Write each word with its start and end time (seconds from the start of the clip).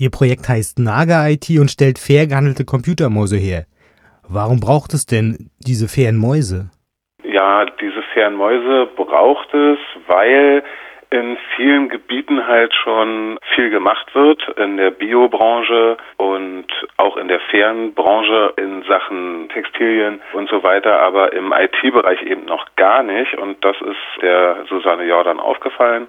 Ihr 0.00 0.10
Projekt 0.10 0.48
heißt 0.48 0.78
Naga 0.78 1.28
IT 1.28 1.50
und 1.60 1.70
stellt 1.70 1.98
fair 1.98 2.26
gehandelte 2.26 2.64
Computermäuse 2.64 3.36
her. 3.36 3.66
Warum 4.26 4.58
braucht 4.58 4.94
es 4.94 5.04
denn 5.04 5.50
diese 5.58 5.88
fairen 5.88 6.16
Mäuse? 6.16 6.70
Ja, 7.22 7.66
diese 7.66 8.00
fairen 8.14 8.34
Mäuse 8.34 8.88
braucht 8.96 9.52
es, 9.52 9.78
weil 10.06 10.62
in 11.10 11.36
vielen 11.54 11.90
Gebieten 11.90 12.46
halt 12.46 12.72
schon 12.72 13.38
viel 13.54 13.68
gemacht 13.68 14.14
wird, 14.14 14.40
in 14.56 14.78
der 14.78 14.90
Biobranche 14.90 15.98
und 16.16 16.66
auch 16.96 17.18
in 17.18 17.28
der 17.28 17.40
fairen 17.50 17.92
Branche 17.92 18.54
in 18.56 18.82
Sachen 18.84 19.50
Textilien 19.50 20.22
und 20.32 20.48
so 20.48 20.62
weiter, 20.62 20.98
aber 21.00 21.34
im 21.34 21.52
IT-Bereich 21.52 22.22
eben 22.22 22.46
noch 22.46 22.64
gar 22.76 23.02
nicht. 23.02 23.34
Und 23.34 23.62
das 23.62 23.76
ist 23.82 24.22
der 24.22 24.64
Susanne 24.70 25.04
Jordan 25.04 25.40
aufgefallen. 25.40 26.06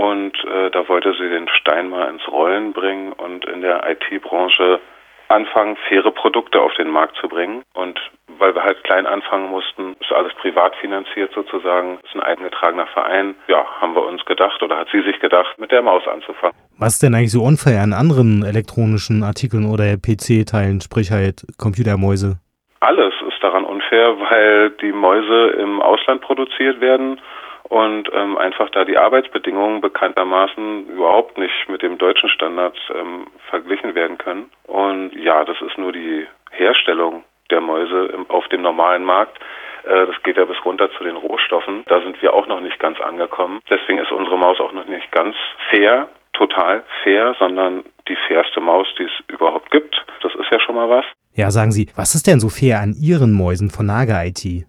Und 0.00 0.32
äh, 0.46 0.70
da 0.70 0.88
wollte 0.88 1.12
sie 1.12 1.28
den 1.28 1.46
Stein 1.60 1.90
mal 1.90 2.08
ins 2.08 2.26
Rollen 2.26 2.72
bringen 2.72 3.12
und 3.12 3.44
in 3.44 3.60
der 3.60 3.84
IT-Branche 3.86 4.80
anfangen, 5.28 5.76
faire 5.90 6.10
Produkte 6.10 6.58
auf 6.58 6.72
den 6.78 6.88
Markt 6.88 7.16
zu 7.20 7.28
bringen. 7.28 7.62
Und 7.74 8.00
weil 8.38 8.54
wir 8.54 8.62
halt 8.62 8.82
klein 8.84 9.06
anfangen 9.06 9.50
mussten, 9.50 9.96
ist 10.00 10.10
alles 10.10 10.32
privat 10.40 10.74
finanziert 10.76 11.32
sozusagen, 11.34 11.98
ist 12.02 12.14
ein 12.14 12.22
eingetragener 12.22 12.86
Verein. 12.86 13.34
Ja, 13.46 13.66
haben 13.78 13.94
wir 13.94 14.06
uns 14.06 14.24
gedacht 14.24 14.62
oder 14.62 14.78
hat 14.78 14.88
sie 14.90 15.02
sich 15.02 15.20
gedacht, 15.20 15.58
mit 15.58 15.70
der 15.70 15.82
Maus 15.82 16.08
anzufangen. 16.08 16.56
Was 16.78 16.94
ist 16.94 17.02
denn 17.02 17.14
eigentlich 17.14 17.32
so 17.32 17.42
unfair 17.42 17.82
an 17.82 17.92
anderen 17.92 18.42
elektronischen 18.42 19.22
Artikeln 19.22 19.70
oder 19.70 19.98
PC-Teilen, 19.98 20.80
sprich 20.80 21.10
halt 21.10 21.44
Computermäuse? 21.58 22.40
Alles 22.80 23.12
ist 23.28 23.42
daran 23.42 23.64
unfair, 23.64 24.16
weil 24.18 24.70
die 24.80 24.92
Mäuse 24.92 25.50
im 25.60 25.82
Ausland 25.82 26.22
produziert 26.22 26.80
werden 26.80 27.20
und 27.70 28.10
ähm, 28.12 28.36
einfach 28.36 28.68
da 28.70 28.84
die 28.84 28.98
Arbeitsbedingungen 28.98 29.80
bekanntermaßen 29.80 30.88
überhaupt 30.88 31.38
nicht 31.38 31.68
mit 31.68 31.82
dem 31.82 31.98
deutschen 31.98 32.28
Standard 32.28 32.76
ähm, 32.92 33.28
verglichen 33.48 33.94
werden 33.94 34.18
können. 34.18 34.50
Und 34.66 35.12
ja, 35.14 35.44
das 35.44 35.56
ist 35.62 35.78
nur 35.78 35.92
die 35.92 36.26
Herstellung 36.50 37.22
der 37.50 37.60
Mäuse 37.60 38.06
im, 38.06 38.28
auf 38.28 38.46
dem 38.48 38.62
normalen 38.62 39.04
Markt. 39.04 39.38
Äh, 39.84 40.06
das 40.06 40.20
geht 40.24 40.36
ja 40.36 40.46
bis 40.46 40.56
runter 40.64 40.90
zu 40.98 41.04
den 41.04 41.14
Rohstoffen. 41.14 41.84
Da 41.86 42.00
sind 42.00 42.20
wir 42.20 42.34
auch 42.34 42.48
noch 42.48 42.60
nicht 42.60 42.80
ganz 42.80 43.00
angekommen. 43.00 43.60
Deswegen 43.70 43.98
ist 43.98 44.10
unsere 44.10 44.36
Maus 44.36 44.58
auch 44.58 44.72
noch 44.72 44.86
nicht 44.86 45.10
ganz 45.12 45.36
fair, 45.70 46.08
total 46.32 46.82
fair, 47.04 47.36
sondern 47.38 47.84
die 48.08 48.16
fairste 48.26 48.60
Maus, 48.60 48.88
die 48.98 49.04
es 49.04 49.12
überhaupt 49.28 49.70
gibt. 49.70 49.94
Das 50.24 50.34
ist 50.34 50.50
ja 50.50 50.58
schon 50.58 50.74
mal 50.74 50.90
was. 50.90 51.04
Ja, 51.34 51.52
sagen 51.52 51.70
Sie, 51.70 51.88
was 51.94 52.16
ist 52.16 52.26
denn 52.26 52.40
so 52.40 52.48
fair 52.48 52.80
an 52.80 52.94
Ihren 53.00 53.32
Mäusen 53.32 53.70
von 53.70 53.86
Naga 53.86 54.24
IT? 54.24 54.66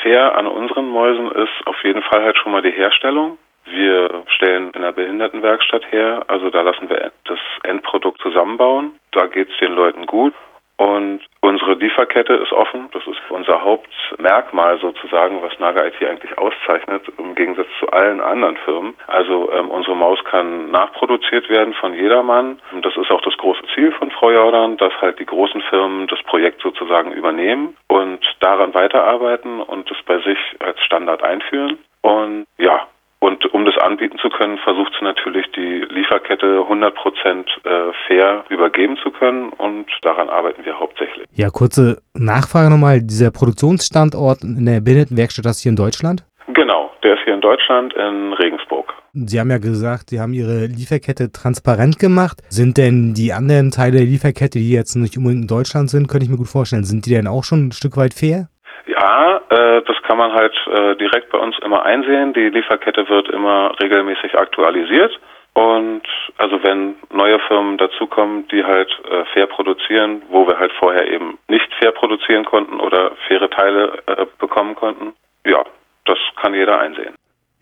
Fair 0.00 0.36
an 0.36 0.46
unseren 0.74 0.90
Mäusen 0.90 1.30
ist 1.30 1.66
auf 1.66 1.76
jeden 1.84 2.02
Fall 2.02 2.22
halt 2.24 2.36
schon 2.36 2.52
mal 2.52 2.62
die 2.62 2.72
Herstellung. 2.72 3.38
Wir 3.66 4.24
stellen 4.26 4.72
in 4.72 4.82
der 4.82 4.92
Behindertenwerkstatt 4.92 5.90
her, 5.90 6.24
also 6.28 6.50
da 6.50 6.62
lassen 6.62 6.88
wir 6.90 7.12
das 7.24 7.38
Endprodukt 7.62 8.20
zusammenbauen. 8.20 8.92
Da 9.12 9.26
geht 9.26 9.48
es 9.50 9.56
den 9.58 9.72
Leuten 9.72 10.06
gut. 10.06 10.34
Und 10.76 11.20
unsere 11.40 11.74
Lieferkette 11.74 12.34
ist 12.34 12.52
offen. 12.52 12.88
Das 12.92 13.06
ist 13.06 13.20
unser 13.28 13.62
Hauptmerkmal 13.62 14.80
sozusagen, 14.80 15.40
was 15.40 15.56
Naga 15.60 15.86
IT 15.86 16.02
eigentlich 16.04 16.36
auszeichnet, 16.36 17.02
im 17.16 17.36
Gegensatz 17.36 17.68
zu 17.78 17.88
allen 17.90 18.20
anderen 18.20 18.56
Firmen. 18.56 18.94
Also 19.06 19.52
ähm, 19.52 19.70
unsere 19.70 19.94
Maus 19.94 20.18
kann 20.24 20.72
nachproduziert 20.72 21.48
werden 21.48 21.74
von 21.74 21.94
jedermann. 21.94 22.58
Und 22.72 22.84
das 22.84 22.96
ist 22.96 23.10
auch 23.12 23.20
das 23.20 23.36
große 23.36 23.62
Ziel 23.74 23.92
von 23.92 24.10
Frau 24.10 24.32
Jordan, 24.32 24.76
dass 24.76 24.92
halt 25.00 25.20
die 25.20 25.26
großen 25.26 25.62
Firmen 25.70 26.08
das 26.08 26.20
Projekt 26.24 26.60
sozusagen 26.60 27.12
übernehmen 27.12 27.76
und 27.86 28.23
daran 28.44 28.74
weiterarbeiten 28.74 29.60
und 29.60 29.90
es 29.90 29.96
bei 30.06 30.18
sich 30.18 30.38
als 30.60 30.78
Standard 30.84 31.22
einführen. 31.22 31.78
Und 32.02 32.44
ja, 32.58 32.86
und 33.20 33.42
um 33.54 33.64
das 33.64 33.78
anbieten 33.78 34.18
zu 34.18 34.28
können, 34.28 34.58
versucht 34.58 34.92
sie 34.98 35.04
natürlich 35.04 35.46
die 35.52 35.86
Lieferkette 35.88 36.60
100 36.60 36.94
Prozent 36.94 37.48
äh, 37.64 37.90
fair 38.06 38.44
übergeben 38.50 38.98
zu 39.02 39.10
können 39.10 39.48
und 39.48 39.86
daran 40.02 40.28
arbeiten 40.28 40.62
wir 40.66 40.78
hauptsächlich. 40.78 41.26
Ja, 41.32 41.48
kurze 41.48 42.02
Nachfrage 42.12 42.68
nochmal. 42.68 43.00
Dieser 43.00 43.30
Produktionsstandort 43.30 44.42
in 44.42 44.66
der 44.66 44.82
Behindertenwerkstatt, 44.82 45.46
das 45.46 45.60
hier 45.60 45.70
in 45.70 45.76
Deutschland? 45.76 46.22
Genau, 46.48 46.90
der 47.02 47.14
ist 47.14 47.24
hier 47.24 47.32
in 47.32 47.40
Deutschland 47.40 47.94
in 47.94 48.34
Regensburg. 48.34 48.92
Sie 49.14 49.38
haben 49.38 49.50
ja 49.50 49.58
gesagt, 49.58 50.10
Sie 50.10 50.20
haben 50.20 50.32
Ihre 50.32 50.66
Lieferkette 50.66 51.30
transparent 51.30 52.00
gemacht. 52.00 52.42
Sind 52.50 52.76
denn 52.78 53.14
die 53.14 53.32
anderen 53.32 53.70
Teile 53.70 53.98
der 53.98 54.06
Lieferkette, 54.06 54.58
die 54.58 54.72
jetzt 54.72 54.96
nicht 54.96 55.16
unbedingt 55.16 55.42
in 55.42 55.48
Deutschland 55.48 55.88
sind, 55.88 56.08
könnte 56.08 56.24
ich 56.24 56.30
mir 56.30 56.36
gut 56.36 56.48
vorstellen, 56.48 56.82
sind 56.82 57.06
die 57.06 57.14
denn 57.14 57.28
auch 57.28 57.44
schon 57.44 57.68
ein 57.68 57.72
Stück 57.72 57.96
weit 57.96 58.12
fair? 58.12 58.48
Ja, 58.86 59.40
äh, 59.50 59.82
das 59.86 59.96
kann 60.02 60.18
man 60.18 60.32
halt 60.32 60.54
äh, 60.66 60.96
direkt 60.96 61.30
bei 61.30 61.38
uns 61.38 61.56
immer 61.64 61.84
einsehen. 61.84 62.32
Die 62.32 62.48
Lieferkette 62.50 63.08
wird 63.08 63.28
immer 63.30 63.72
regelmäßig 63.80 64.36
aktualisiert. 64.36 65.12
Und 65.54 66.02
also 66.36 66.60
wenn 66.64 66.96
neue 67.12 67.38
Firmen 67.46 67.78
dazukommen, 67.78 68.48
die 68.48 68.64
halt 68.64 68.90
äh, 69.08 69.24
fair 69.32 69.46
produzieren, 69.46 70.22
wo 70.28 70.44
wir 70.48 70.58
halt 70.58 70.72
vorher 70.72 71.06
eben 71.06 71.38
nicht 71.46 71.72
fair 71.78 71.92
produzieren 71.92 72.44
konnten 72.44 72.80
oder 72.80 73.12
faire 73.28 73.48
Teile 73.48 74.02
äh, 74.06 74.26
bekommen 74.40 74.74
konnten, 74.74 75.14
ja, 75.46 75.64
das 76.06 76.18
kann 76.42 76.54
jeder 76.54 76.80
einsehen. 76.80 77.14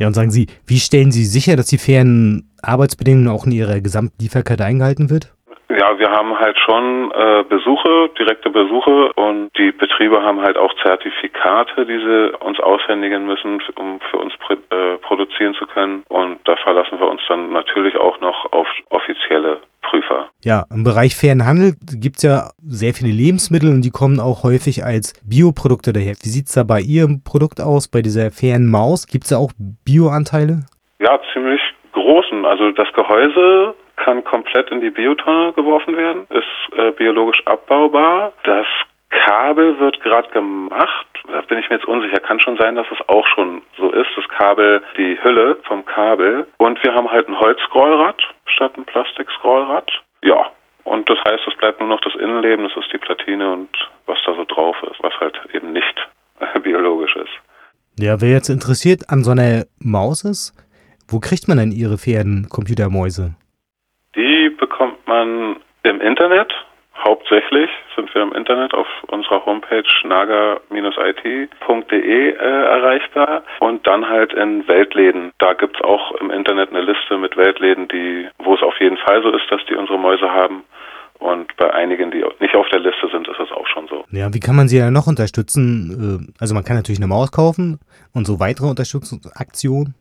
Ja, 0.03 0.09
und 0.09 0.15
sagen 0.15 0.33
Sie, 0.33 0.49
wie 0.67 0.79
stellen 0.79 1.13
Sie 1.13 1.25
sicher, 1.25 1.55
dass 1.55 1.67
die 1.67 1.79
fairen 1.79 2.51
Arbeitsbedingungen 2.61 3.29
auch 3.29 3.47
in 3.47 3.53
Ihrer 3.53 3.81
Gesamtlieferkette 3.81 4.65
eingehalten 4.65 5.11
wird? 5.11 5.33
Ja, 5.71 5.97
wir 5.97 6.11
haben 6.11 6.37
halt 6.41 6.59
schon 6.59 7.13
äh, 7.13 7.45
Besuche, 7.49 8.11
direkte 8.19 8.51
Besuche 8.51 9.13
und 9.13 9.57
die 9.57 9.71
Betriebe 9.71 10.21
haben 10.21 10.41
halt 10.41 10.59
auch 10.59 10.75
Zertifikate, 10.83 11.87
die 11.87 11.99
sie 11.99 12.37
uns 12.41 12.59
aushändigen 12.59 13.27
müssen, 13.27 13.63
um 13.77 14.01
für 14.11 14.19
uns 14.19 14.33
äh, 14.51 14.99
produzieren 14.99 15.55
zu 15.55 15.67
können. 15.67 16.03
Und 16.09 16.41
da 16.47 16.57
verlassen 16.57 16.99
wir 16.99 17.07
uns 17.07 17.21
dann 17.29 17.53
natürlich 17.53 17.97
auch 17.97 18.21
noch 18.21 18.53
auf 18.53 18.67
offizielle 18.91 19.61
Prüfer. 19.83 20.31
Ja, 20.43 20.65
im 20.75 20.83
Bereich 20.83 21.15
fairen 21.15 21.47
Handel 21.47 21.75
gibt 21.95 22.17
es 22.17 22.25
ja 22.25 22.51
sehr 22.73 22.95
viele 22.95 23.13
Lebensmittel 23.13 23.69
und 23.69 23.83
die 23.83 23.91
kommen 23.91 24.19
auch 24.21 24.43
häufig 24.43 24.85
als 24.85 25.15
Bioprodukte 25.29 25.93
daher. 25.93 26.15
Wie 26.23 26.29
sieht 26.29 26.47
es 26.47 26.55
da 26.55 26.65
bei 26.65 26.81
Ihrem 26.81 27.23
Produkt 27.23 27.61
aus, 27.61 27.89
bei 27.89 28.03
dieser 28.03 28.31
fairen 28.31 28.71
Maus? 28.71 29.07
Gibt 29.07 29.25
es 29.25 29.31
da 29.31 29.37
auch 29.37 29.53
Bioanteile? 29.85 30.65
Ja, 30.99 31.21
ziemlich 31.33 31.61
großen. 31.93 32.45
Also 32.45 32.71
das 32.73 32.93
Gehäuse 32.95 33.75
kann 33.97 34.25
komplett 34.25 34.71
in 34.71 34.81
die 34.81 34.91
Biotonne 34.91 35.53
geworfen 35.53 35.97
werden, 35.97 36.27
ist 36.31 36.79
äh, 36.79 36.91
biologisch 36.93 37.47
abbaubar. 37.47 38.33
Das 38.45 38.67
Kabel 39.11 39.79
wird 39.79 40.01
gerade 40.01 40.29
gemacht. 40.31 41.07
Da 41.29 41.43
bin 41.43 41.59
ich 41.59 41.69
mir 41.69 41.77
jetzt 41.77 41.87
unsicher. 41.87 42.19
Kann 42.19 42.41
schon 42.41 42.57
sein, 42.57 42.75
dass 42.75 42.87
es 42.91 43.09
auch 43.09 43.27
schon 43.27 43.63
so 43.77 43.91
ist. 43.91 44.09
Das 44.17 44.27
Kabel, 44.29 44.83
die 44.97 45.23
Hülle 45.23 45.59
vom 45.65 45.85
Kabel. 45.85 46.47
Und 46.57 46.83
wir 46.83 46.95
haben 46.95 47.11
halt 47.11 47.29
ein 47.29 47.39
Holzscrollrad 47.39 48.21
statt 48.47 48.73
ein 48.77 48.85
Plastikscrollrad. 48.85 49.91
Ja. 50.25 50.51
Und 50.85 51.09
das 51.09 51.19
heißt, 51.25 51.43
es 51.47 51.57
bleibt 51.59 51.81
nur 51.81 51.89
noch 51.89 52.01
das 52.01 52.15
Innenleben, 52.15 52.69
das 52.69 52.77
ist 52.77 52.93
die 52.93 52.99
Platine 52.99 53.53
und 53.53 53.71
was 54.07 54.19
da 54.27 54.35
so 54.35 54.45
drauf 54.45 54.77
ist, 54.91 55.03
was 55.03 55.15
halt 55.21 55.39
eben 55.53 55.73
nicht 55.73 56.09
biologisch 56.63 57.17
ist. 57.17 57.33
Ja, 57.99 58.21
wer 58.21 58.31
jetzt 58.31 58.49
interessiert 58.49 59.11
an 59.11 59.23
so 59.23 59.33
einer 59.33 59.65
Maus 59.79 60.25
ist, 60.25 60.55
wo 61.09 61.21
kriegt 61.21 61.47
man 61.47 61.59
denn 61.59 61.73
Ihre 61.73 61.99
Pferden 61.99 62.49
Computermäuse? 62.49 63.35
Die 64.17 64.51
bekommt 64.59 65.07
man 65.07 65.57
im 65.83 66.01
Internet. 66.01 66.53
Hauptsächlich 67.05 67.69
sind 67.97 68.15
wir 68.15 68.23
im 68.23 68.33
Internet 68.33 68.75
auf 68.75 68.87
unserer 69.09 69.45
Homepage 69.45 69.83
naga-it.de 70.05 70.71
äh, 72.31 72.35
erreichbar 72.35 73.43
und 73.61 73.85
dann 73.87 74.09
halt 74.09 74.33
in 74.33 74.67
Weltläden. 74.69 75.33
Da 75.39 75.53
gibt 75.55 75.77
es 75.77 75.83
auch 75.83 76.13
im 76.21 76.31
Internet 76.31 76.71
eine 76.71 76.83
Liste 76.83 77.19
mit 77.19 77.37
Weltläden, 77.37 77.89
die, 77.89 78.29
wo 78.39 78.55
es 78.55 78.63
auf 78.63 78.79
jeden 78.81 78.99
Fall 78.99 79.21
so 79.23 79.31
ist, 79.31 79.51
dass 79.51 79.61
die 79.69 79.75
unsere 79.75 79.99
Mäuse 79.99 80.31
haben. 80.31 80.63
Und 81.19 81.57
bei 81.57 81.73
einigen, 81.73 82.11
die 82.11 82.25
nicht 82.41 82.55
auf 82.55 82.69
der 82.71 82.81
Liste 82.81 83.09
sind, 83.13 83.29
ist 83.29 83.39
das 83.39 83.51
auch 83.53 83.67
schon 83.67 83.87
so. 83.89 84.05
Ja, 84.11 84.33
wie 84.35 84.41
kann 84.41 84.57
man 84.57 84.69
sie 84.69 84.79
ja 84.79 84.91
noch 84.91 85.07
unterstützen? 85.07 86.27
Äh, 86.29 86.41
also 86.41 86.55
man 86.55 86.65
kann 86.65 86.77
natürlich 86.77 87.01
eine 87.01 87.09
Maus 87.09 87.33
kaufen 87.33 87.79
und 88.15 88.27
so 88.27 88.41
weitere 88.41 88.67
Unterstützungsaktionen. 88.67 89.95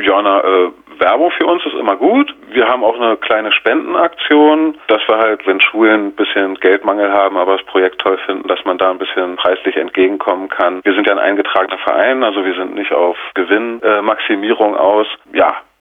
Ja, 0.00 0.22
na, 0.22 0.40
äh, 0.40 0.70
Werbung 1.00 1.30
für 1.32 1.46
uns 1.46 1.64
ist 1.64 1.74
immer 1.74 1.96
gut. 1.96 2.34
Wir 2.50 2.66
haben 2.66 2.84
auch 2.84 2.98
eine 2.98 3.16
kleine 3.16 3.52
Spendenaktion, 3.52 4.76
dass 4.88 5.00
wir 5.06 5.18
halt, 5.18 5.46
wenn 5.46 5.60
Schulen 5.60 6.08
ein 6.08 6.12
bisschen 6.12 6.54
Geldmangel 6.56 7.12
haben, 7.12 7.36
aber 7.36 7.56
das 7.56 7.66
Projekt 7.66 8.00
toll 8.00 8.18
finden, 8.26 8.48
dass 8.48 8.64
man 8.64 8.78
da 8.78 8.90
ein 8.90 8.98
bisschen 8.98 9.36
preislich 9.36 9.76
entgegenkommen 9.76 10.48
kann. 10.48 10.80
Wir 10.84 10.94
sind 10.94 11.06
ja 11.06 11.12
ein 11.12 11.18
eingetragener 11.18 11.78
Verein, 11.78 12.24
also 12.24 12.44
wir 12.44 12.54
sind 12.54 12.74
nicht 12.74 12.92
auf 12.92 13.16
Gewinnmaximierung 13.34 14.74
äh, 14.74 14.78
aus. 14.78 15.06
Ja, 15.32 15.56